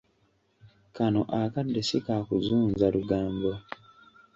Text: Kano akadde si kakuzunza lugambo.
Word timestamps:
Kano 0.95 1.21
akadde 1.41 1.81
si 1.87 1.97
kakuzunza 2.05 2.85
lugambo. 2.95 3.51